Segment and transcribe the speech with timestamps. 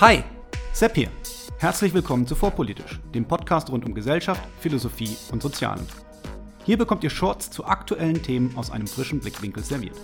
[0.00, 0.22] Hi,
[0.72, 1.08] Sepp hier.
[1.58, 5.84] Herzlich willkommen zu Vorpolitisch, dem Podcast rund um Gesellschaft, Philosophie und Sozialen.
[6.64, 9.96] Hier bekommt ihr Shorts zu aktuellen Themen aus einem frischen Blickwinkel serviert.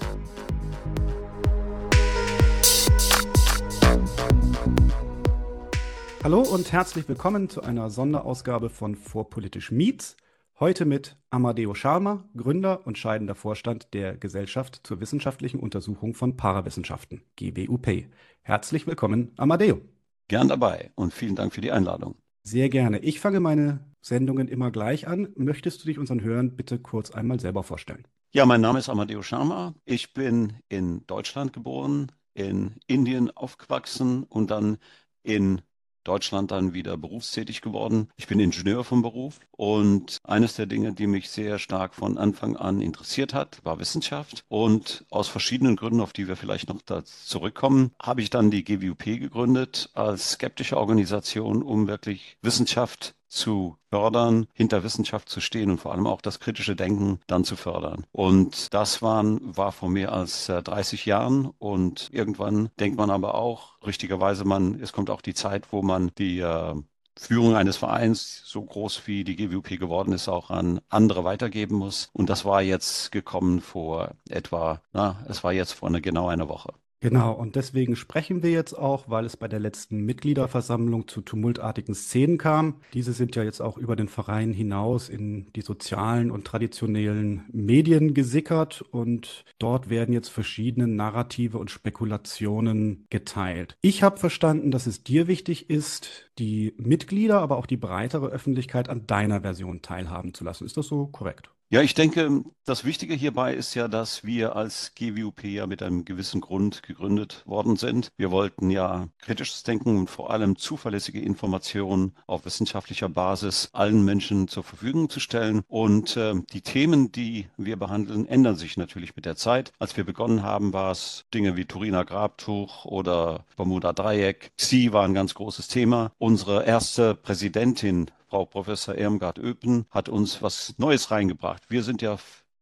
[6.25, 10.17] Hallo und herzlich willkommen zu einer Sonderausgabe von Vorpolitisch Meets.
[10.61, 17.23] Heute mit Amadeo Sharma, Gründer und scheidender Vorstand der Gesellschaft zur wissenschaftlichen Untersuchung von Parawissenschaften,
[17.35, 18.05] GWUP.
[18.43, 19.81] Herzlich willkommen, Amadeo.
[20.29, 22.15] Gern dabei und vielen Dank für die Einladung.
[22.45, 23.01] Sehr gerne.
[23.01, 25.33] Ich fange meine Sendungen immer gleich an.
[25.35, 28.07] Möchtest du dich unseren Hörern bitte kurz einmal selber vorstellen?
[28.33, 29.75] Ja, mein Name ist Amadeo Sharma.
[29.85, 34.77] Ich bin in Deutschland geboren, in Indien aufgewachsen und dann
[35.25, 35.63] in
[36.05, 38.09] Deutschland dann wieder berufstätig geworden.
[38.17, 42.57] Ich bin Ingenieur vom Beruf und eines der Dinge, die mich sehr stark von Anfang
[42.57, 44.45] an interessiert hat, war Wissenschaft.
[44.49, 49.05] Und aus verschiedenen Gründen, auf die wir vielleicht noch zurückkommen, habe ich dann die GWUP
[49.05, 55.93] gegründet als skeptische Organisation, um wirklich Wissenschaft zu fördern, hinter Wissenschaft zu stehen und vor
[55.93, 58.07] allem auch das kritische Denken dann zu fördern.
[58.13, 63.35] Und das waren, war vor mehr als 30 äh, Jahren und irgendwann denkt man aber
[63.35, 66.75] auch, richtigerweise man, es kommt auch die Zeit, wo man die äh,
[67.17, 72.11] Führung eines Vereins, so groß wie die GWP geworden ist, auch an andere weitergeben muss.
[72.13, 76.49] Und das war jetzt gekommen vor etwa, na, es war jetzt vor eine, genau einer
[76.49, 76.73] Woche.
[77.05, 81.95] Genau, und deswegen sprechen wir jetzt auch, weil es bei der letzten Mitgliederversammlung zu tumultartigen
[81.95, 82.77] Szenen kam.
[82.95, 88.15] Diese sind ja jetzt auch über den Verein hinaus in die sozialen und traditionellen Medien
[88.15, 93.77] gesickert und dort werden jetzt verschiedene Narrative und Spekulationen geteilt.
[93.83, 98.89] Ich habe verstanden, dass es dir wichtig ist, die Mitglieder, aber auch die breitere Öffentlichkeit
[98.89, 100.65] an deiner Version teilhaben zu lassen.
[100.65, 101.54] Ist das so korrekt?
[101.71, 106.05] Ja, ich denke, das Wichtige hierbei ist ja, dass wir als GWUP ja mit einem
[106.05, 108.13] gewissen Grund gegründet worden sind.
[108.17, 114.47] Wir wollten ja kritisches Denken und vor allem zuverlässige Informationen auf wissenschaftlicher Basis allen Menschen
[114.47, 115.63] zur Verfügung zu stellen.
[115.67, 119.73] Und äh, die Themen, die wir behandeln, ändern sich natürlich mit der Zeit.
[119.79, 124.53] Als wir begonnen haben, war es Dinge wie Turiner Grabtuch oder Bermuda Dreieck.
[124.57, 126.13] Sie war ein ganz großes Thema.
[126.19, 131.63] Unsere erste Präsidentin Frau Professor Irmgard Öpen hat uns was Neues reingebracht.
[131.69, 132.19] Wir sind ja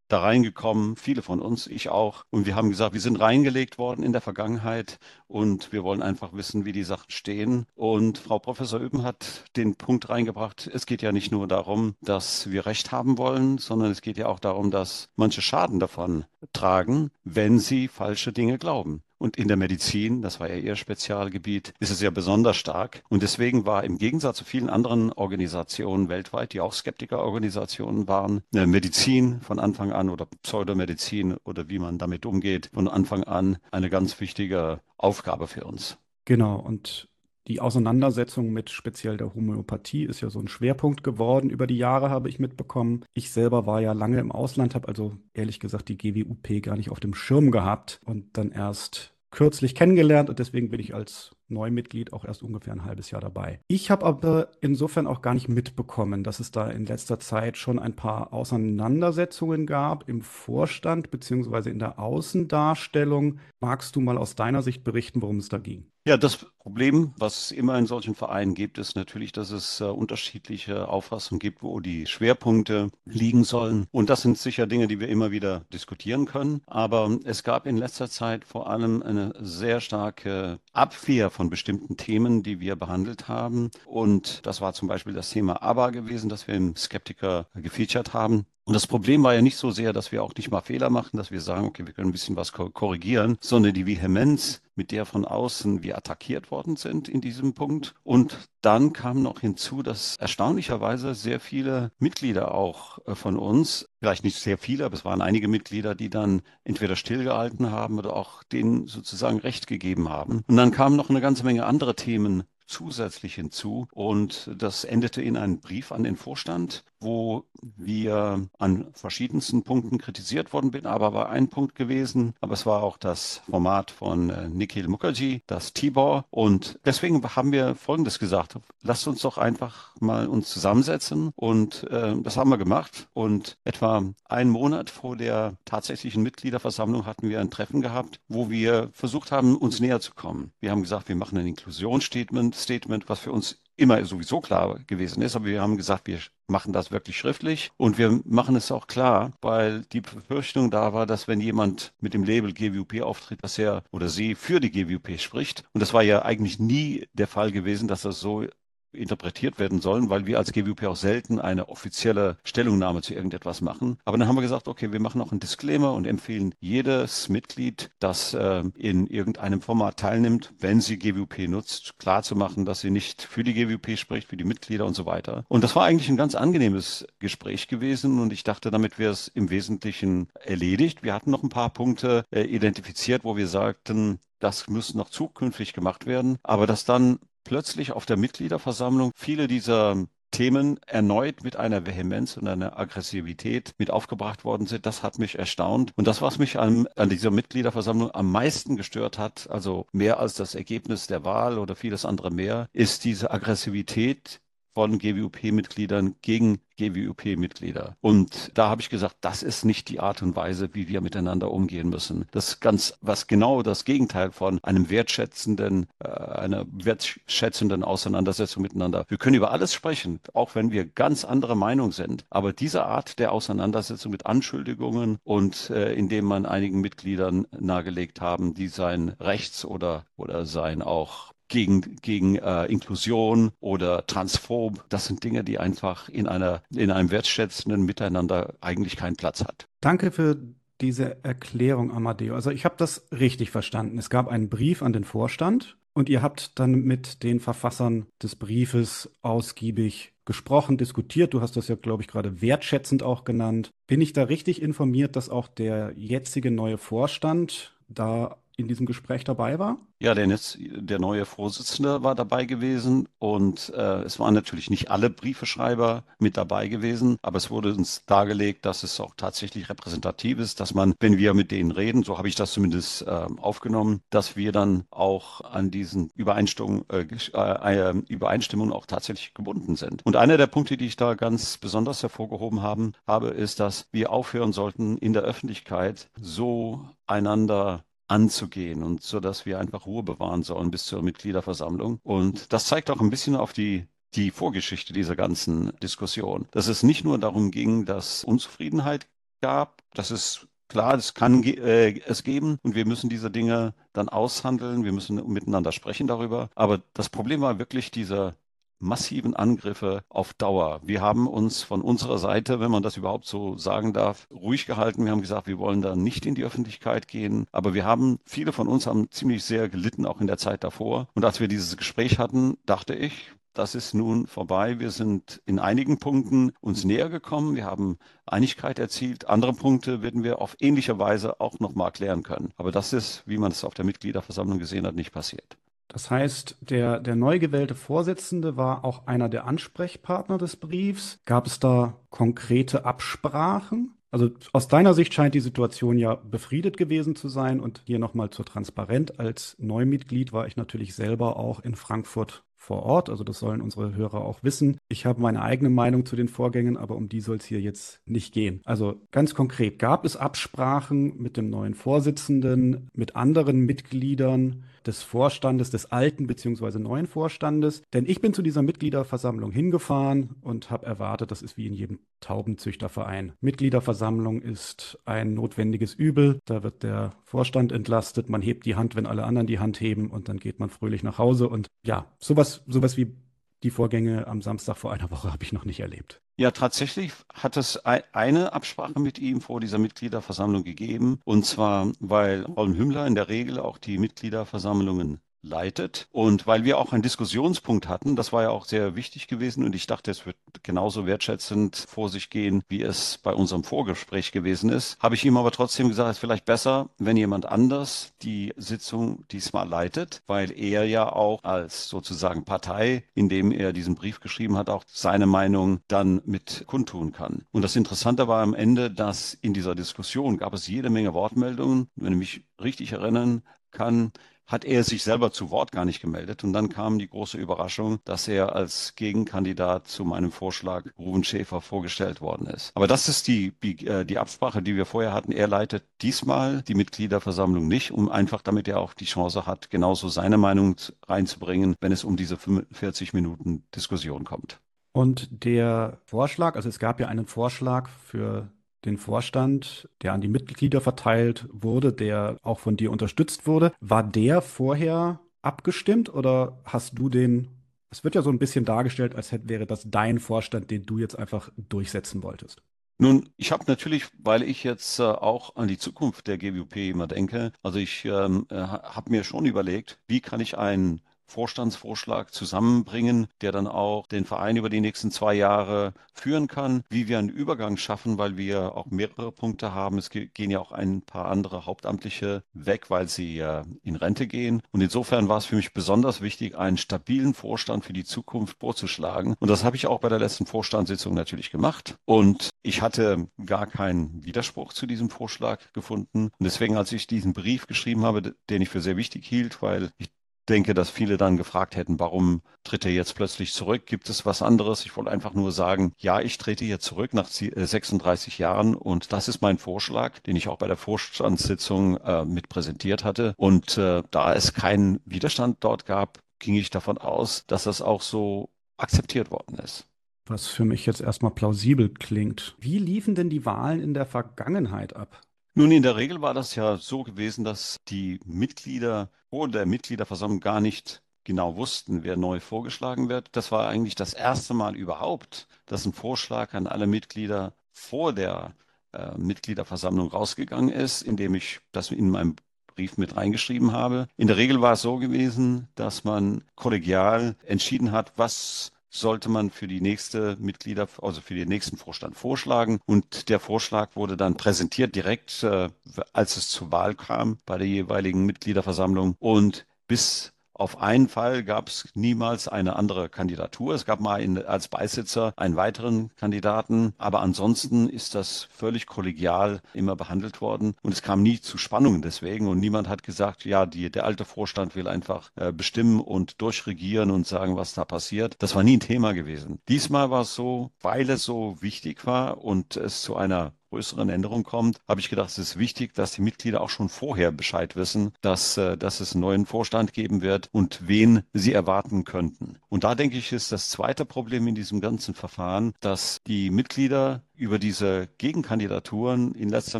[0.07, 2.25] da reingekommen, viele von uns, ich auch.
[2.29, 6.33] Und wir haben gesagt, wir sind reingelegt worden in der Vergangenheit und wir wollen einfach
[6.33, 7.65] wissen, wie die Sachen stehen.
[7.73, 12.51] Und Frau Professor Öben hat den Punkt reingebracht, es geht ja nicht nur darum, dass
[12.51, 17.09] wir Recht haben wollen, sondern es geht ja auch darum, dass manche Schaden davon tragen,
[17.23, 19.01] wenn sie falsche Dinge glauben.
[19.17, 23.03] Und in der Medizin, das war ja ihr Spezialgebiet, ist es ja besonders stark.
[23.09, 28.67] Und deswegen war im Gegensatz zu vielen anderen Organisationen weltweit, die auch Skeptikerorganisationen waren, eine
[28.67, 33.89] Medizin von Anfang an oder Pseudomedizin oder wie man damit umgeht, von Anfang an eine
[33.89, 35.97] ganz wichtige Aufgabe für uns.
[36.25, 36.55] Genau.
[36.55, 37.09] Und
[37.47, 41.49] die Auseinandersetzung mit speziell der Homöopathie ist ja so ein Schwerpunkt geworden.
[41.49, 43.03] Über die Jahre habe ich mitbekommen.
[43.13, 46.89] Ich selber war ja lange im Ausland, habe also ehrlich gesagt die GWUP gar nicht
[46.89, 52.13] auf dem Schirm gehabt und dann erst kürzlich kennengelernt und deswegen bin ich als Neumitglied
[52.13, 53.59] auch erst ungefähr ein halbes Jahr dabei.
[53.67, 57.79] Ich habe aber insofern auch gar nicht mitbekommen, dass es da in letzter Zeit schon
[57.79, 63.39] ein paar Auseinandersetzungen gab im Vorstand beziehungsweise in der Außendarstellung.
[63.59, 65.87] Magst du mal aus deiner Sicht berichten, worum es da ging?
[66.05, 69.85] Ja, das Problem, was es immer in solchen Vereinen gibt, ist natürlich, dass es äh,
[69.85, 73.87] unterschiedliche Auffassungen gibt, wo die Schwerpunkte liegen sollen.
[73.91, 76.61] Und das sind sicher Dinge, die wir immer wieder diskutieren können.
[76.67, 82.43] Aber es gab in letzter Zeit vor allem eine sehr starke Abwehr von bestimmten Themen,
[82.43, 83.71] die wir behandelt haben.
[83.85, 88.45] Und das war zum Beispiel das Thema ABBA gewesen, das wir im Skeptiker gefeatured haben.
[88.65, 91.17] Und das Problem war ja nicht so sehr, dass wir auch nicht mal Fehler machen,
[91.17, 95.05] dass wir sagen, okay, wir können ein bisschen was korrigieren, sondern die Vehemenz, mit der
[95.05, 97.95] von außen wir attackiert worden sind in diesem Punkt.
[98.03, 104.23] Und dann kam noch hinzu, dass erstaunlicherweise sehr viele Mitglieder auch äh, von uns, vielleicht
[104.23, 108.43] nicht sehr viele, aber es waren einige Mitglieder, die dann entweder stillgehalten haben oder auch
[108.43, 110.43] denen sozusagen Recht gegeben haben.
[110.47, 113.87] Und dann kamen noch eine ganze Menge andere Themen zusätzlich hinzu.
[113.91, 120.53] Und das endete in einem Brief an den Vorstand, wo wir an verschiedensten Punkten kritisiert
[120.53, 124.49] worden bin, aber war ein Punkt gewesen, aber es war auch das Format von äh,
[124.49, 126.25] Nikhil Mukherjee, das Tibor.
[126.29, 128.55] Und deswegen haben wir Folgendes gesagt.
[128.81, 131.31] Lasst uns doch einfach mal uns zusammensetzen.
[131.35, 133.07] Und äh, das haben wir gemacht.
[133.13, 138.89] Und etwa einen Monat vor der tatsächlichen Mitgliederversammlung hatten wir ein Treffen gehabt, wo wir
[138.93, 140.51] versucht haben, uns näher zu kommen.
[140.59, 145.21] Wir haben gesagt, wir machen ein Inklusionsstatement Statement, was für uns immer sowieso klar gewesen
[145.21, 148.87] ist, aber wir haben gesagt, wir machen das wirklich schriftlich und wir machen es auch
[148.87, 153.57] klar, weil die Befürchtung da war, dass wenn jemand mit dem Label GWP auftritt, dass
[153.57, 155.63] er oder sie für die GWP spricht.
[155.73, 158.45] Und das war ja eigentlich nie der Fall gewesen, dass das so
[158.93, 163.97] interpretiert werden sollen, weil wir als GWP auch selten eine offizielle Stellungnahme zu irgendetwas machen.
[164.05, 167.91] Aber dann haben wir gesagt, okay, wir machen auch einen Disclaimer und empfehlen jedes Mitglied,
[167.99, 172.91] das äh, in irgendeinem Format teilnimmt, wenn sie GWP nutzt, klar zu machen, dass sie
[172.91, 175.45] nicht für die GWP spricht, für die Mitglieder und so weiter.
[175.47, 179.27] Und das war eigentlich ein ganz angenehmes Gespräch gewesen und ich dachte, damit wäre es
[179.27, 181.03] im Wesentlichen erledigt.
[181.03, 185.73] Wir hatten noch ein paar Punkte äh, identifiziert, wo wir sagten, das muss noch zukünftig
[185.73, 191.85] gemacht werden, aber dass dann plötzlich auf der Mitgliederversammlung viele dieser Themen erneut mit einer
[191.85, 194.85] Vehemenz und einer Aggressivität mit aufgebracht worden sind.
[194.85, 195.93] Das hat mich erstaunt.
[195.95, 200.33] Und das, was mich an, an dieser Mitgliederversammlung am meisten gestört hat, also mehr als
[200.33, 204.41] das Ergebnis der Wahl oder vieles andere mehr, ist diese Aggressivität,
[204.73, 207.95] von GWUP-Mitgliedern gegen GWUP-Mitglieder.
[208.01, 211.51] Und da habe ich gesagt, das ist nicht die Art und Weise, wie wir miteinander
[211.51, 212.25] umgehen müssen.
[212.31, 219.05] Das ist ganz, was genau das Gegenteil von einem wertschätzenden, äh, einer wertschätzenden Auseinandersetzung miteinander.
[219.07, 222.25] Wir können über alles sprechen, auch wenn wir ganz andere Meinung sind.
[222.29, 228.53] Aber diese Art der Auseinandersetzung mit Anschuldigungen und äh, indem man einigen Mitgliedern nahegelegt haben,
[228.53, 234.83] die sein Rechts oder, oder sein auch gegen, gegen äh, Inklusion oder Transphob.
[234.89, 239.67] Das sind Dinge, die einfach in, einer, in einem wertschätzenden Miteinander eigentlich keinen Platz hat.
[239.79, 240.35] Danke für
[240.81, 242.33] diese Erklärung, Amadeo.
[242.33, 243.99] Also ich habe das richtig verstanden.
[243.99, 248.35] Es gab einen Brief an den Vorstand und ihr habt dann mit den Verfassern des
[248.35, 251.35] Briefes ausgiebig gesprochen, diskutiert.
[251.35, 253.69] Du hast das ja, glaube ich, gerade wertschätzend auch genannt.
[253.85, 259.23] Bin ich da richtig informiert, dass auch der jetzige neue Vorstand da in diesem Gespräch
[259.23, 259.77] dabei war?
[259.99, 265.09] Ja, der, der neue Vorsitzende war dabei gewesen und äh, es waren natürlich nicht alle
[265.09, 270.59] Briefeschreiber mit dabei gewesen, aber es wurde uns dargelegt, dass es auch tatsächlich repräsentativ ist,
[270.59, 274.35] dass man, wenn wir mit denen reden, so habe ich das zumindest äh, aufgenommen, dass
[274.35, 280.05] wir dann auch an diesen Übereinstimmungen, äh, äh, äh, Übereinstimmungen auch tatsächlich gebunden sind.
[280.05, 284.11] Und einer der Punkte, die ich da ganz besonders hervorgehoben haben, habe, ist, dass wir
[284.11, 290.43] aufhören sollten, in der Öffentlichkeit so einander anzugehen und so, dass wir einfach Ruhe bewahren
[290.43, 291.99] sollen bis zur Mitgliederversammlung.
[292.03, 296.47] Und das zeigt auch ein bisschen auf die die Vorgeschichte dieser ganzen Diskussion.
[296.51, 299.07] Dass es nicht nur darum ging, dass Unzufriedenheit
[299.41, 304.09] gab, dass es klar, es kann äh, es geben und wir müssen diese Dinge dann
[304.09, 306.49] aushandeln, wir müssen miteinander sprechen darüber.
[306.55, 308.35] Aber das Problem war wirklich dieser
[308.79, 310.81] massiven Angriffe auf Dauer.
[310.83, 315.05] Wir haben uns von unserer Seite, wenn man das überhaupt so sagen darf, ruhig gehalten.
[315.05, 317.45] Wir haben gesagt, wir wollen da nicht in die Öffentlichkeit gehen.
[317.51, 321.07] Aber wir haben, viele von uns haben ziemlich sehr gelitten, auch in der Zeit davor.
[321.13, 324.79] Und als wir dieses Gespräch hatten, dachte ich, das ist nun vorbei.
[324.79, 327.55] Wir sind in einigen Punkten uns näher gekommen.
[327.55, 329.29] Wir haben Einigkeit erzielt.
[329.29, 332.51] Andere Punkte werden wir auf ähnliche Weise auch nochmal klären können.
[332.57, 335.57] Aber das ist, wie man es auf der Mitgliederversammlung gesehen hat, nicht passiert.
[335.93, 341.19] Das heißt, der, der neu gewählte Vorsitzende war auch einer der Ansprechpartner des Briefs.
[341.25, 343.93] Gab es da konkrete Absprachen?
[344.09, 347.59] Also aus deiner Sicht scheint die Situation ja befriedet gewesen zu sein.
[347.59, 349.13] Und hier nochmal zur Transparenz.
[349.17, 353.09] Als Neumitglied war ich natürlich selber auch in Frankfurt vor Ort.
[353.09, 354.77] Also das sollen unsere Hörer auch wissen.
[354.87, 358.01] Ich habe meine eigene Meinung zu den Vorgängen, aber um die soll es hier jetzt
[358.05, 358.61] nicht gehen.
[358.65, 365.69] Also ganz konkret, gab es Absprachen mit dem neuen Vorsitzenden, mit anderen Mitgliedern des Vorstandes,
[365.69, 366.79] des alten bzw.
[366.79, 367.83] neuen Vorstandes?
[367.93, 371.99] Denn ich bin zu dieser Mitgliederversammlung hingefahren und habe erwartet, das ist wie in jedem
[372.19, 373.33] Taubenzüchterverein.
[373.41, 376.39] Mitgliederversammlung ist ein notwendiges Übel.
[376.45, 380.09] Da wird der Vorstand entlastet, man hebt die Hand, wenn alle anderen die Hand heben
[380.09, 381.49] und dann geht man fröhlich nach Hause.
[381.49, 383.15] Und ja, sowas, sowas wie
[383.63, 386.21] die Vorgänge am Samstag vor einer Woche habe ich noch nicht erlebt.
[386.35, 391.19] Ja, tatsächlich hat es eine Absprache mit ihm vor dieser Mitgliederversammlung gegeben.
[391.25, 396.07] Und zwar, weil Holm Hümmler in der Regel auch die Mitgliederversammlungen leitet.
[396.11, 399.75] Und weil wir auch einen Diskussionspunkt hatten, das war ja auch sehr wichtig gewesen und
[399.75, 404.69] ich dachte, es wird genauso wertschätzend vor sich gehen, wie es bei unserem Vorgespräch gewesen
[404.69, 408.53] ist, habe ich ihm aber trotzdem gesagt, es ist vielleicht besser, wenn jemand anders die
[408.55, 414.57] Sitzung diesmal leitet, weil er ja auch als sozusagen Partei, indem er diesen Brief geschrieben
[414.57, 417.45] hat, auch seine Meinung dann mit kundtun kann.
[417.51, 421.89] Und das Interessante war am Ende, dass in dieser Diskussion gab es jede Menge Wortmeldungen,
[421.95, 424.11] wenn ich mich richtig erinnern kann,
[424.45, 426.43] hat er sich selber zu Wort gar nicht gemeldet.
[426.43, 431.61] Und dann kam die große Überraschung, dass er als Gegenkandidat zu meinem Vorschlag Ruben Schäfer
[431.61, 432.71] vorgestellt worden ist.
[432.75, 435.31] Aber das ist die, die, äh, Absprache, die wir vorher hatten.
[435.31, 440.07] Er leitet diesmal die Mitgliederversammlung nicht, um einfach, damit er auch die Chance hat, genauso
[440.07, 440.75] seine Meinung
[441.07, 444.59] reinzubringen, wenn es um diese 45 Minuten Diskussion kommt.
[444.91, 448.49] Und der Vorschlag, also es gab ja einen Vorschlag für
[448.85, 453.71] den Vorstand, der an die Mitglieder verteilt wurde, der auch von dir unterstützt wurde.
[453.79, 457.49] War der vorher abgestimmt oder hast du den?
[457.89, 460.97] Es wird ja so ein bisschen dargestellt, als hätte, wäre das dein Vorstand, den du
[460.97, 462.61] jetzt einfach durchsetzen wolltest.
[462.99, 467.07] Nun, ich habe natürlich, weil ich jetzt äh, auch an die Zukunft der GWP immer
[467.07, 473.27] denke, also ich ähm, äh, habe mir schon überlegt, wie kann ich einen Vorstandsvorschlag zusammenbringen,
[473.41, 477.29] der dann auch den Verein über die nächsten zwei Jahre führen kann, wie wir einen
[477.29, 479.97] Übergang schaffen, weil wir auch mehrere Punkte haben.
[479.97, 483.43] Es gehen ja auch ein paar andere Hauptamtliche weg, weil sie
[483.83, 484.61] in Rente gehen.
[484.71, 489.35] Und insofern war es für mich besonders wichtig, einen stabilen Vorstand für die Zukunft vorzuschlagen.
[489.39, 491.95] Und das habe ich auch bei der letzten Vorstandssitzung natürlich gemacht.
[492.05, 496.25] Und ich hatte gar keinen Widerspruch zu diesem Vorschlag gefunden.
[496.25, 499.89] Und deswegen, als ich diesen Brief geschrieben habe, den ich für sehr wichtig hielt, weil
[499.97, 500.09] ich
[500.49, 503.85] denke, dass viele dann gefragt hätten, warum tritt er jetzt plötzlich zurück?
[503.85, 504.85] Gibt es was anderes?
[504.85, 509.13] Ich wollte einfach nur sagen, ja, ich trete jetzt zurück nach 36 äh, Jahren und
[509.13, 513.33] das ist mein Vorschlag, den ich auch bei der Vorstandssitzung äh, mit präsentiert hatte.
[513.37, 518.01] Und äh, da es keinen Widerstand dort gab, ging ich davon aus, dass das auch
[518.01, 519.87] so akzeptiert worden ist.
[520.25, 522.55] Was für mich jetzt erstmal plausibel klingt.
[522.59, 525.21] Wie liefen denn die Wahlen in der Vergangenheit ab?
[525.55, 530.39] Nun, in der Regel war das ja so gewesen, dass die Mitglieder vor der Mitgliederversammlung
[530.39, 533.29] gar nicht genau wussten, wer neu vorgeschlagen wird.
[533.33, 538.55] Das war eigentlich das erste Mal überhaupt, dass ein Vorschlag an alle Mitglieder vor der
[538.93, 542.35] äh, Mitgliederversammlung rausgegangen ist, indem ich das in meinem
[542.75, 544.07] Brief mit reingeschrieben habe.
[544.17, 549.49] In der Regel war es so gewesen, dass man kollegial entschieden hat, was sollte man
[549.49, 552.79] für die nächste Mitglieder, also für den nächsten Vorstand vorschlagen.
[552.85, 555.69] Und der Vorschlag wurde dann präsentiert direkt, äh,
[556.13, 559.15] als es zur Wahl kam bei der jeweiligen Mitgliederversammlung.
[559.19, 563.73] Und bis auf einen Fall gab es niemals eine andere Kandidatur.
[563.73, 569.61] Es gab mal in, als Beisitzer einen weiteren Kandidaten, aber ansonsten ist das völlig kollegial
[569.73, 573.65] immer behandelt worden und es kam nie zu Spannungen deswegen und niemand hat gesagt, ja,
[573.65, 578.35] die, der alte Vorstand will einfach äh, bestimmen und durchregieren und sagen, was da passiert.
[578.39, 579.59] Das war nie ein Thema gewesen.
[579.67, 584.43] Diesmal war es so, weil es so wichtig war und es zu einer größeren Änderung
[584.43, 588.13] kommt, habe ich gedacht, es ist wichtig, dass die Mitglieder auch schon vorher Bescheid wissen,
[588.21, 592.59] dass, äh, dass es einen neuen Vorstand geben wird und wen sie erwarten könnten.
[592.69, 597.23] Und da denke ich, ist das zweite Problem in diesem ganzen Verfahren, dass die Mitglieder
[597.35, 599.79] über diese Gegenkandidaturen in letzter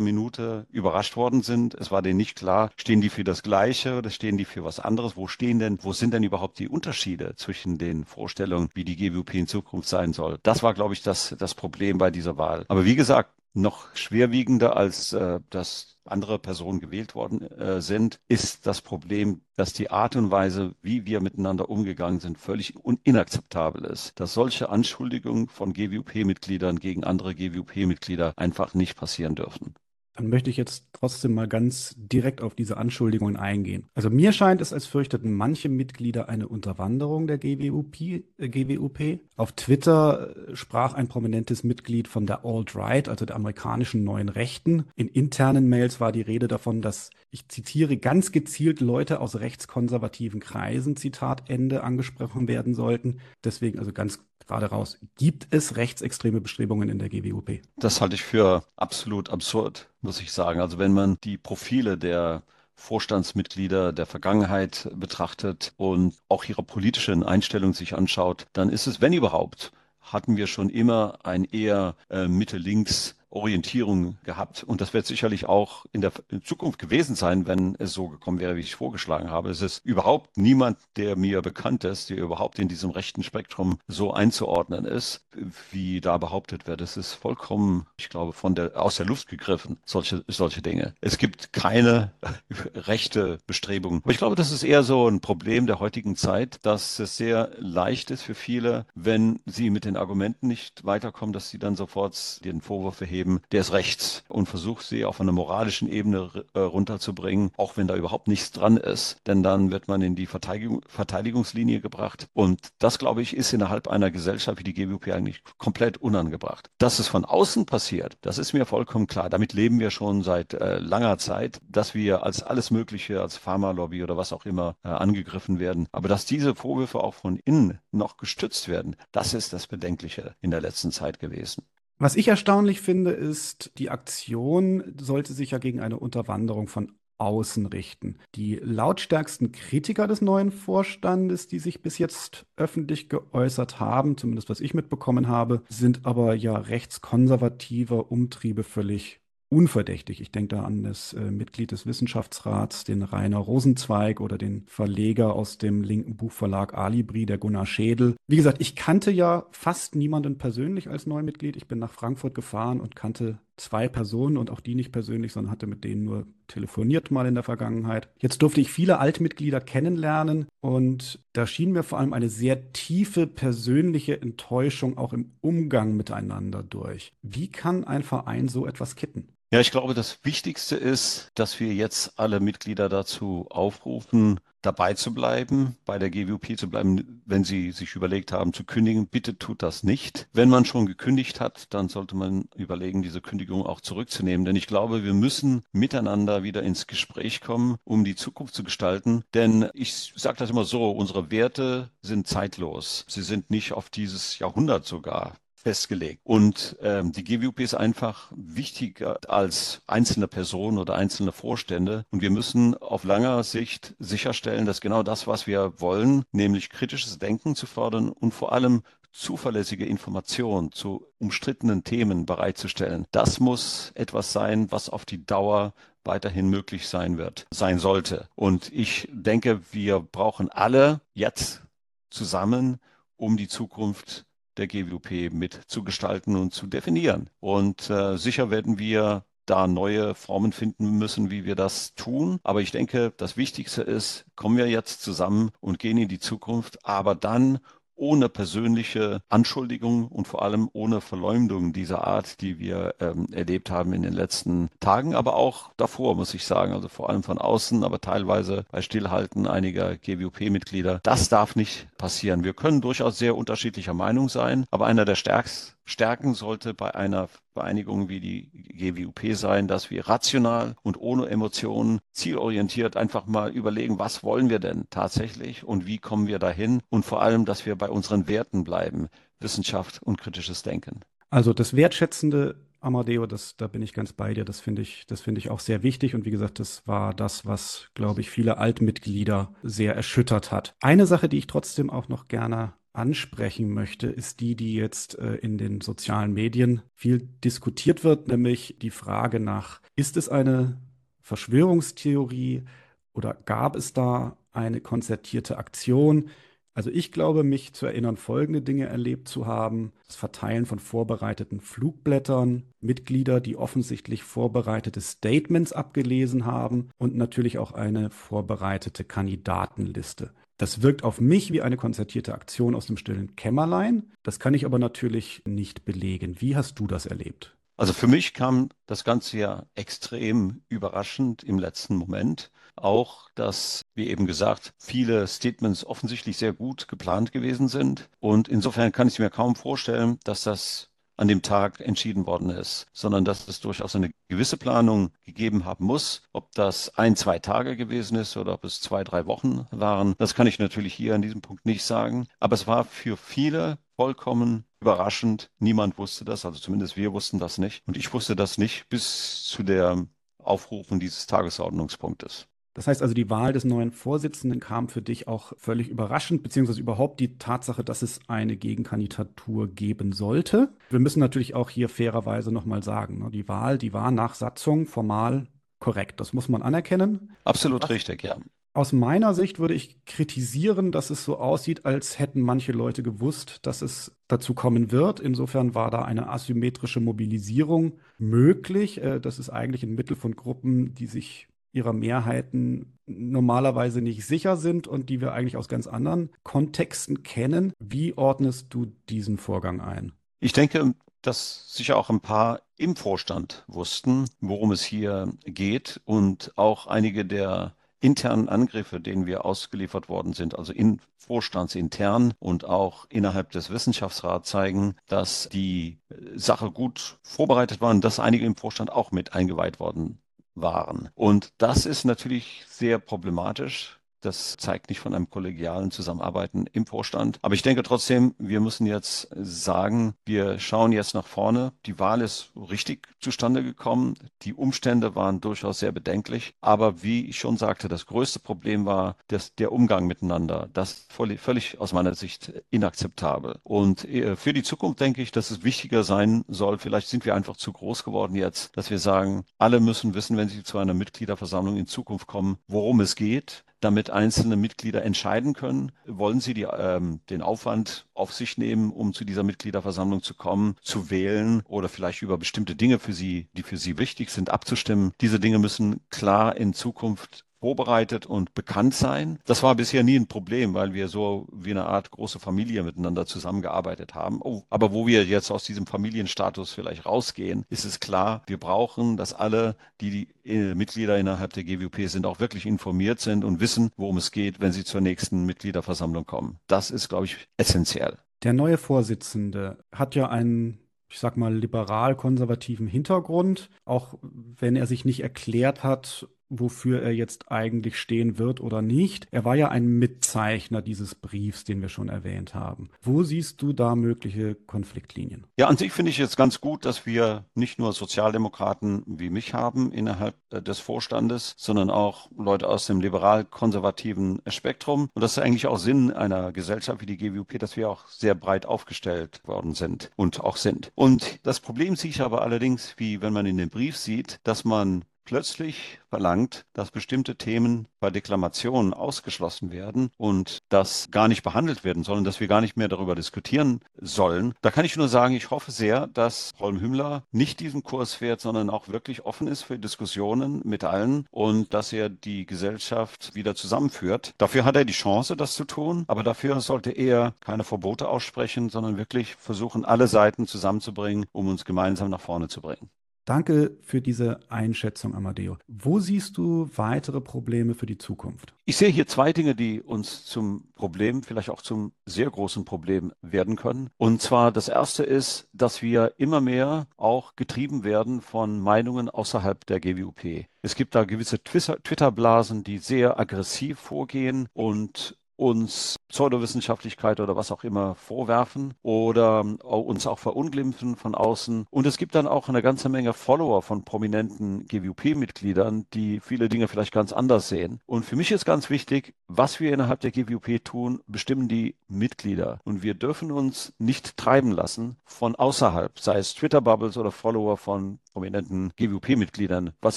[0.00, 1.74] Minute überrascht worden sind.
[1.74, 4.80] Es war denen nicht klar, stehen die für das Gleiche oder stehen die für was
[4.80, 5.16] anderes?
[5.16, 9.34] Wo stehen denn, wo sind denn überhaupt die Unterschiede zwischen den Vorstellungen, wie die GWP
[9.34, 10.38] in Zukunft sein soll?
[10.42, 12.64] Das war, glaube ich, das, das Problem bei dieser Wahl.
[12.68, 18.66] Aber wie gesagt, noch schwerwiegender als äh, dass andere Personen gewählt worden äh, sind, ist
[18.66, 24.18] das Problem, dass die Art und Weise, wie wir miteinander umgegangen sind, völlig inakzeptabel ist.
[24.20, 29.74] Dass solche Anschuldigungen von GWP-Mitgliedern gegen andere GWP-Mitglieder einfach nicht passieren dürfen.
[30.14, 33.86] Dann möchte ich jetzt trotzdem mal ganz direkt auf diese Anschuldigungen eingehen.
[33.94, 38.00] Also mir scheint es, als fürchteten manche Mitglieder eine Unterwanderung der GWUP.
[38.00, 39.20] Äh, GWUP.
[39.36, 44.84] Auf Twitter äh, sprach ein prominentes Mitglied von der Alt-Right, also der amerikanischen neuen Rechten.
[44.94, 50.38] In internen Mails war die Rede davon, dass, ich zitiere, ganz gezielt Leute aus rechtskonservativen
[50.38, 53.18] Kreisen, Zitat Ende, angesprochen werden sollten.
[53.42, 54.98] Deswegen also ganz gerade raus.
[55.16, 57.60] Gibt es rechtsextreme Bestrebungen in der GWUP?
[57.76, 60.60] Das halte ich für absolut absurd, muss ich sagen.
[60.60, 62.42] Also wenn man die Profile der
[62.76, 69.12] Vorstandsmitglieder der Vergangenheit betrachtet und auch ihre politischen Einstellungen sich anschaut, dann ist es, wenn
[69.12, 74.62] überhaupt, hatten wir schon immer ein eher äh, Mitte-Links Orientierung gehabt.
[74.64, 76.12] Und das wird sicherlich auch in der
[76.44, 79.50] Zukunft gewesen sein, wenn es so gekommen wäre, wie ich vorgeschlagen habe.
[79.50, 84.12] Es ist überhaupt niemand, der mir bekannt ist, der überhaupt in diesem rechten Spektrum so
[84.12, 85.24] einzuordnen ist,
[85.70, 86.80] wie da behauptet wird.
[86.80, 90.94] Es ist vollkommen, ich glaube, von der, aus der Luft gegriffen, solche, solche Dinge.
[91.00, 92.12] Es gibt keine
[92.74, 94.00] rechte Bestrebungen.
[94.02, 97.50] Aber ich glaube, das ist eher so ein Problem der heutigen Zeit, dass es sehr
[97.58, 102.44] leicht ist für viele, wenn sie mit den Argumenten nicht weiterkommen, dass sie dann sofort
[102.44, 106.60] den Vorwurf erheben, geben, der ist rechts und versucht sie auf einer moralischen Ebene äh,
[106.60, 109.18] runterzubringen, auch wenn da überhaupt nichts dran ist.
[109.26, 112.28] Denn dann wird man in die Verteidigung, Verteidigungslinie gebracht.
[112.34, 116.70] Und das, glaube ich, ist innerhalb einer Gesellschaft wie die GWP eigentlich komplett unangebracht.
[116.78, 119.30] Dass es von außen passiert, das ist mir vollkommen klar.
[119.30, 124.02] Damit leben wir schon seit äh, langer Zeit, dass wir als alles Mögliche, als Pharmalobby
[124.02, 125.88] oder was auch immer äh, angegriffen werden.
[125.92, 130.50] Aber dass diese Vorwürfe auch von innen noch gestützt werden, das ist das Bedenkliche in
[130.50, 131.64] der letzten Zeit gewesen.
[131.98, 137.66] Was ich erstaunlich finde, ist, die Aktion sollte sich ja gegen eine Unterwanderung von außen
[137.66, 138.18] richten.
[138.34, 144.60] Die lautstärksten Kritiker des neuen Vorstandes, die sich bis jetzt öffentlich geäußert haben, zumindest was
[144.60, 149.20] ich mitbekommen habe, sind aber ja rechtskonservativer Umtriebe völlig
[149.54, 150.20] unverdächtig.
[150.20, 155.34] Ich denke da an das äh, Mitglied des Wissenschaftsrats, den Rainer Rosenzweig oder den Verleger
[155.34, 158.16] aus dem linken Buchverlag Alibri, der Gunnar Schädel.
[158.26, 161.56] Wie gesagt, ich kannte ja fast niemanden persönlich als Neumitglied.
[161.56, 165.50] Ich bin nach Frankfurt gefahren und kannte zwei Personen und auch die nicht persönlich, sondern
[165.50, 168.08] hatte mit denen nur telefoniert mal in der Vergangenheit.
[168.18, 173.26] Jetzt durfte ich viele Altmitglieder kennenlernen und da schien mir vor allem eine sehr tiefe
[173.26, 177.12] persönliche Enttäuschung auch im Umgang miteinander durch.
[177.22, 179.28] Wie kann ein Verein so etwas kitten?
[179.52, 185.12] Ja, ich glaube, das Wichtigste ist, dass wir jetzt alle Mitglieder dazu aufrufen, dabei zu
[185.12, 189.06] bleiben, bei der GWP zu bleiben, wenn sie sich überlegt haben zu kündigen.
[189.06, 190.28] Bitte tut das nicht.
[190.32, 194.44] Wenn man schon gekündigt hat, dann sollte man überlegen, diese Kündigung auch zurückzunehmen.
[194.44, 199.24] Denn ich glaube, wir müssen miteinander wieder ins Gespräch kommen, um die Zukunft zu gestalten.
[199.34, 203.04] Denn ich sage das immer so, unsere Werte sind zeitlos.
[203.08, 206.20] Sie sind nicht auf dieses Jahrhundert sogar festgelegt.
[206.24, 212.04] Und ähm, die GWP ist einfach wichtiger als einzelne Personen oder einzelne Vorstände.
[212.10, 217.18] Und wir müssen auf langer Sicht sicherstellen, dass genau das, was wir wollen, nämlich kritisches
[217.18, 223.06] Denken zu fördern und vor allem zuverlässige Informationen zu umstrittenen Themen bereitzustellen.
[223.10, 228.28] Das muss etwas sein, was auf die Dauer weiterhin möglich sein wird, sein sollte.
[228.34, 231.62] Und ich denke, wir brauchen alle jetzt
[232.10, 232.80] zusammen,
[233.16, 237.30] um die Zukunft der GWP mitzugestalten und zu definieren.
[237.40, 242.40] Und äh, sicher werden wir da neue Formen finden müssen, wie wir das tun.
[242.42, 246.84] Aber ich denke, das Wichtigste ist, kommen wir jetzt zusammen und gehen in die Zukunft,
[246.86, 247.58] aber dann
[247.96, 253.92] ohne persönliche Anschuldigung und vor allem ohne Verleumdung dieser Art, die wir ähm, erlebt haben
[253.92, 257.84] in den letzten Tagen, aber auch davor, muss ich sagen, also vor allem von außen,
[257.84, 261.00] aber teilweise bei Stillhalten einiger GWP-Mitglieder.
[261.02, 262.44] Das darf nicht passieren.
[262.44, 267.28] Wir können durchaus sehr unterschiedlicher Meinung sein, aber einer der stärksten Stärken sollte bei einer
[267.52, 273.98] Vereinigung wie die GWUP sein, dass wir rational und ohne Emotionen zielorientiert einfach mal überlegen,
[273.98, 277.76] was wollen wir denn tatsächlich und wie kommen wir dahin und vor allem, dass wir
[277.76, 279.08] bei unseren Werten bleiben,
[279.40, 281.00] Wissenschaft und kritisches Denken.
[281.30, 284.44] Also das wertschätzende Amadeo, das, da bin ich ganz bei dir.
[284.44, 286.14] Das finde ich, das finde ich auch sehr wichtig.
[286.14, 290.76] Und wie gesagt, das war das, was, glaube ich, viele Altmitglieder sehr erschüttert hat.
[290.80, 295.34] Eine Sache, die ich trotzdem auch noch gerne ansprechen möchte, ist die, die jetzt äh,
[295.34, 300.80] in den sozialen Medien viel diskutiert wird, nämlich die Frage nach, ist es eine
[301.20, 302.64] Verschwörungstheorie
[303.12, 306.30] oder gab es da eine konzertierte Aktion?
[306.76, 309.92] Also ich glaube, mich zu erinnern, folgende Dinge erlebt zu haben.
[310.08, 317.72] Das Verteilen von vorbereiteten Flugblättern, Mitglieder, die offensichtlich vorbereitete Statements abgelesen haben und natürlich auch
[317.72, 320.32] eine vorbereitete Kandidatenliste.
[320.56, 324.12] Das wirkt auf mich wie eine konzertierte Aktion aus dem stillen Kämmerlein.
[324.22, 326.40] Das kann ich aber natürlich nicht belegen.
[326.40, 327.56] Wie hast du das erlebt?
[327.76, 332.52] Also für mich kam das Ganze ja extrem überraschend im letzten Moment.
[332.76, 338.08] Auch, dass, wie eben gesagt, viele Statements offensichtlich sehr gut geplant gewesen sind.
[338.20, 342.86] Und insofern kann ich mir kaum vorstellen, dass das an dem Tag entschieden worden ist,
[342.92, 346.22] sondern dass es durchaus eine gewisse Planung gegeben haben muss.
[346.32, 350.34] Ob das ein, zwei Tage gewesen ist oder ob es zwei, drei Wochen waren, das
[350.34, 352.26] kann ich natürlich hier an diesem Punkt nicht sagen.
[352.40, 355.50] Aber es war für viele vollkommen überraschend.
[355.58, 357.86] Niemand wusste das, also zumindest wir wussten das nicht.
[357.86, 360.06] Und ich wusste das nicht bis zu der
[360.38, 362.48] Aufrufung dieses Tagesordnungspunktes.
[362.74, 366.80] Das heißt also, die Wahl des neuen Vorsitzenden kam für dich auch völlig überraschend, beziehungsweise
[366.80, 370.70] überhaupt die Tatsache, dass es eine Gegenkandidatur geben sollte.
[370.90, 374.86] Wir müssen natürlich auch hier fairerweise nochmal sagen, ne, die Wahl, die war nach Satzung
[374.86, 375.46] formal
[375.78, 376.18] korrekt.
[376.18, 377.32] Das muss man anerkennen.
[377.44, 378.36] Absolut Was, richtig, ja.
[378.76, 383.60] Aus meiner Sicht würde ich kritisieren, dass es so aussieht, als hätten manche Leute gewusst,
[383.62, 385.20] dass es dazu kommen wird.
[385.20, 389.00] Insofern war da eine asymmetrische Mobilisierung möglich.
[389.00, 394.56] Äh, das ist eigentlich ein Mittel von Gruppen, die sich ihrer Mehrheiten normalerweise nicht sicher
[394.56, 397.72] sind und die wir eigentlich aus ganz anderen Kontexten kennen.
[397.78, 400.12] Wie ordnest du diesen Vorgang ein?
[400.40, 406.52] Ich denke, dass sicher auch ein paar im Vorstand wussten, worum es hier geht und
[406.56, 413.06] auch einige der internen Angriffe, denen wir ausgeliefert worden sind, also in vorstandsintern und auch
[413.08, 415.98] innerhalb des Wissenschaftsrats zeigen, dass die
[416.34, 420.20] Sache gut vorbereitet war und dass einige im Vorstand auch mit eingeweiht worden
[420.54, 421.10] waren.
[421.14, 427.38] Und das ist natürlich sehr problematisch, das zeigt nicht von einem kollegialen Zusammenarbeiten im Vorstand.
[427.42, 431.72] Aber ich denke trotzdem, wir müssen jetzt sagen, wir schauen jetzt nach vorne.
[431.86, 434.14] Die Wahl ist richtig zustande gekommen.
[434.42, 436.54] Die Umstände waren durchaus sehr bedenklich.
[436.60, 440.68] Aber wie ich schon sagte, das größte Problem war das, der Umgang miteinander.
[440.72, 443.58] Das völlig, völlig aus meiner Sicht inakzeptabel.
[443.62, 446.78] Und äh, für die Zukunft denke ich, dass es wichtiger sein soll.
[446.78, 450.48] Vielleicht sind wir einfach zu groß geworden jetzt, dass wir sagen, alle müssen wissen, wenn
[450.48, 455.92] sie zu einer Mitgliederversammlung in Zukunft kommen, worum es geht damit einzelne Mitglieder entscheiden können,
[456.06, 460.76] wollen sie die, ähm, den Aufwand auf sich nehmen, um zu dieser Mitgliederversammlung zu kommen,
[460.82, 465.12] zu wählen oder vielleicht über bestimmte Dinge für sie, die für sie wichtig sind, abzustimmen.
[465.20, 469.38] Diese Dinge müssen klar in Zukunft vorbereitet und bekannt sein.
[469.46, 473.24] Das war bisher nie ein Problem, weil wir so wie eine Art große Familie miteinander
[473.24, 474.40] zusammengearbeitet haben.
[474.42, 479.16] Oh, aber wo wir jetzt aus diesem Familienstatus vielleicht rausgehen, ist es klar, wir brauchen,
[479.16, 480.10] dass alle, die,
[480.44, 484.30] die äh, Mitglieder innerhalb der GWP sind, auch wirklich informiert sind und wissen, worum es
[484.30, 486.58] geht, wenn sie zur nächsten Mitgliederversammlung kommen.
[486.66, 488.18] Das ist, glaube ich, essentiell.
[488.42, 495.04] Der neue Vorsitzende hat ja einen ich sag mal, liberal-konservativen Hintergrund, auch wenn er sich
[495.04, 499.26] nicht erklärt hat, wofür er jetzt eigentlich stehen wird oder nicht.
[499.30, 502.90] Er war ja ein Mitzeichner dieses Briefs, den wir schon erwähnt haben.
[503.02, 505.46] Wo siehst du da mögliche Konfliktlinien?
[505.58, 509.54] Ja, an sich finde ich jetzt ganz gut, dass wir nicht nur Sozialdemokraten wie mich
[509.54, 515.08] haben innerhalb äh, des Vorstandes, sondern auch Leute aus dem liberal-konservativen Spektrum.
[515.14, 518.34] Und das ist eigentlich auch Sinn einer Gesellschaft wie die GWP, dass wir auch sehr
[518.34, 520.92] breit aufgestellt worden sind und auch sind.
[520.94, 524.64] Und das Problem sehe ich aber allerdings, wie wenn man in den Brief sieht, dass
[524.64, 531.84] man plötzlich verlangt, dass bestimmte Themen bei Deklamationen ausgeschlossen werden und das gar nicht behandelt
[531.84, 534.54] werden sollen, dass wir gar nicht mehr darüber diskutieren sollen.
[534.62, 538.40] Da kann ich nur sagen, ich hoffe sehr, dass Holm Hümmler nicht diesen Kurs fährt,
[538.40, 543.54] sondern auch wirklich offen ist für Diskussionen mit allen und dass er die Gesellschaft wieder
[543.54, 544.34] zusammenführt.
[544.38, 548.68] Dafür hat er die Chance, das zu tun, aber dafür sollte er keine Verbote aussprechen,
[548.68, 552.90] sondern wirklich versuchen, alle Seiten zusammenzubringen, um uns gemeinsam nach vorne zu bringen.
[553.24, 555.56] Danke für diese Einschätzung, Amadeo.
[555.66, 558.54] Wo siehst du weitere Probleme für die Zukunft?
[558.66, 563.12] Ich sehe hier zwei Dinge, die uns zum Problem, vielleicht auch zum sehr großen Problem
[563.22, 563.88] werden können.
[563.96, 569.64] Und zwar das erste ist, dass wir immer mehr auch getrieben werden von Meinungen außerhalb
[569.66, 570.46] der GWUP.
[570.60, 577.64] Es gibt da gewisse Twitter-Blasen, die sehr aggressiv vorgehen und uns Pseudowissenschaftlichkeit oder was auch
[577.64, 581.66] immer vorwerfen oder uns auch verunglimpfen von außen.
[581.70, 586.68] Und es gibt dann auch eine ganze Menge Follower von prominenten GWP-Mitgliedern, die viele Dinge
[586.68, 587.80] vielleicht ganz anders sehen.
[587.86, 592.60] Und für mich ist ganz wichtig, was wir innerhalb der GWP tun, bestimmen die Mitglieder.
[592.64, 597.98] Und wir dürfen uns nicht treiben lassen von außerhalb, sei es Twitter-Bubbles oder Follower von
[598.12, 599.72] prominenten GWP-Mitgliedern.
[599.80, 599.96] Was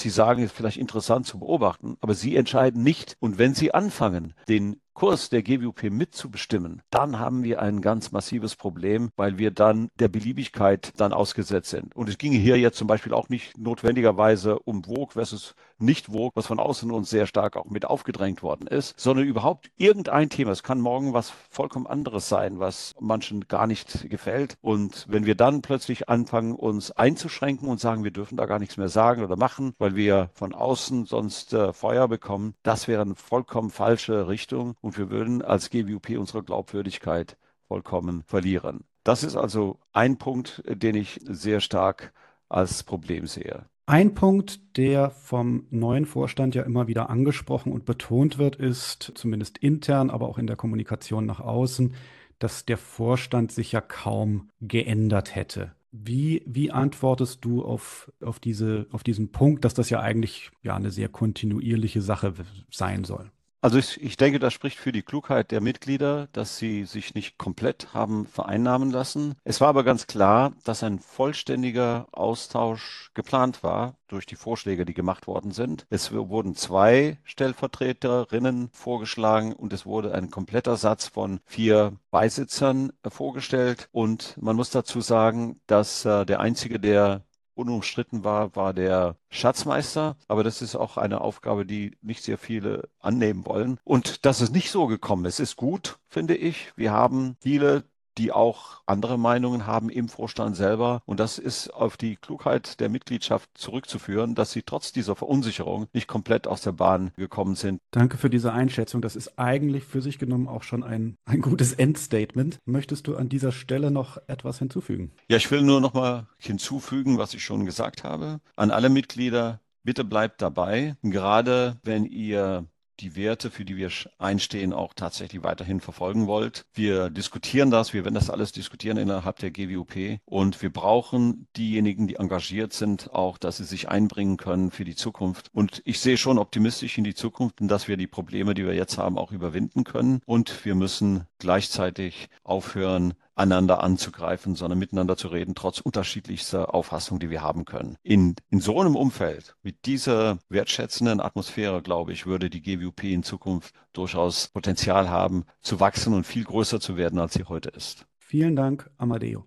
[0.00, 3.16] sie sagen, ist vielleicht interessant zu beobachten, aber sie entscheiden nicht.
[3.20, 8.56] Und wenn sie anfangen, den Kurs der GWP mitzubestimmen, dann haben wir ein ganz massives
[8.56, 11.94] Problem, weil wir dann der Beliebigkeit dann ausgesetzt sind.
[11.94, 16.32] Und es ginge hier jetzt zum Beispiel auch nicht notwendigerweise um Vogue versus nicht Vogue,
[16.34, 20.50] was von außen uns sehr stark auch mit aufgedrängt worden ist, sondern überhaupt irgendein Thema.
[20.50, 24.56] Es kann morgen was vollkommen anderes sein, was manchen gar nicht gefällt.
[24.60, 28.76] Und wenn wir dann plötzlich anfangen, uns einzuschränken und sagen, wir dürfen da gar nichts
[28.76, 33.14] mehr sagen oder machen, weil wir von außen sonst äh, Feuer bekommen, das wäre eine
[33.14, 38.84] vollkommen falsche Richtung wir würden als GWP unsere Glaubwürdigkeit vollkommen verlieren.
[39.04, 42.12] Das ist also ein Punkt, den ich sehr stark
[42.48, 43.66] als Problem sehe.
[43.86, 49.56] Ein Punkt, der vom neuen Vorstand ja immer wieder angesprochen und betont wird, ist zumindest
[49.56, 51.94] intern, aber auch in der Kommunikation nach außen,
[52.38, 55.72] dass der Vorstand sich ja kaum geändert hätte.
[55.90, 60.76] Wie, wie antwortest du auf, auf, diese, auf diesen Punkt, dass das ja eigentlich ja
[60.76, 62.34] eine sehr kontinuierliche Sache
[62.70, 63.30] sein soll?
[63.60, 67.38] Also ich, ich denke, das spricht für die Klugheit der Mitglieder, dass sie sich nicht
[67.38, 69.34] komplett haben vereinnahmen lassen.
[69.42, 74.94] Es war aber ganz klar, dass ein vollständiger Austausch geplant war durch die Vorschläge, die
[74.94, 75.86] gemacht worden sind.
[75.90, 83.88] Es wurden zwei Stellvertreterinnen vorgeschlagen und es wurde ein kompletter Satz von vier Beisitzern vorgestellt.
[83.90, 87.24] Und man muss dazu sagen, dass äh, der einzige, der
[87.58, 90.16] unumstritten war, war der Schatzmeister.
[90.28, 93.78] Aber das ist auch eine Aufgabe, die nicht sehr viele annehmen wollen.
[93.84, 96.72] Und dass es nicht so gekommen ist, ist gut, finde ich.
[96.76, 97.84] Wir haben viele
[98.18, 101.02] die auch andere Meinungen haben im Vorstand selber.
[101.06, 106.08] Und das ist auf die Klugheit der Mitgliedschaft zurückzuführen, dass sie trotz dieser Verunsicherung nicht
[106.08, 107.80] komplett aus der Bahn gekommen sind.
[107.90, 109.00] Danke für diese Einschätzung.
[109.00, 112.58] Das ist eigentlich für sich genommen auch schon ein, ein gutes Endstatement.
[112.64, 115.12] Möchtest du an dieser Stelle noch etwas hinzufügen?
[115.28, 118.40] Ja, ich will nur noch mal hinzufügen, was ich schon gesagt habe.
[118.56, 120.96] An alle Mitglieder, bitte bleibt dabei.
[121.02, 122.66] Gerade wenn ihr
[123.00, 126.64] die Werte, für die wir einstehen, auch tatsächlich weiterhin verfolgen wollt.
[126.74, 132.08] Wir diskutieren das, wir werden das alles diskutieren innerhalb der GWUP und wir brauchen diejenigen,
[132.08, 135.48] die engagiert sind, auch, dass sie sich einbringen können für die Zukunft.
[135.52, 138.98] Und ich sehe schon optimistisch in die Zukunft dass wir die Probleme, die wir jetzt
[138.98, 140.20] haben, auch überwinden können.
[140.26, 147.30] Und wir müssen gleichzeitig aufhören, einander anzugreifen, sondern miteinander zu reden, trotz unterschiedlichster Auffassungen, die
[147.30, 147.96] wir haben können.
[148.02, 153.22] In, in so einem Umfeld, mit dieser wertschätzenden Atmosphäre, glaube ich, würde die GWP in
[153.22, 158.06] Zukunft durchaus Potenzial haben, zu wachsen und viel größer zu werden, als sie heute ist.
[158.16, 159.46] Vielen Dank, Amadeo.